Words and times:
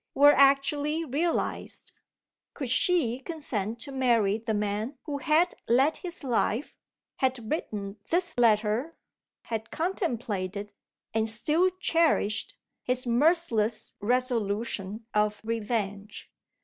were 0.15 0.31
actually 0.33 1.05
realised, 1.05 1.91
could 2.55 2.71
she 2.71 3.19
consent 3.19 3.77
to 3.79 3.91
marry 3.91 4.39
the 4.39 4.53
man 4.55 4.97
who 5.03 5.19
had 5.19 5.53
led 5.67 5.97
his 5.97 6.23
life, 6.23 6.75
had 7.17 7.51
written 7.51 7.97
this 8.09 8.35
letter, 8.39 8.97
had 9.43 9.69
contemplated 9.69 10.73
(and 11.13 11.29
still 11.29 11.69
cherished) 11.79 12.55
his 12.81 13.05
merciless 13.05 13.93
resolution 14.01 15.05
of 15.13 15.39
revenge? 15.43 16.31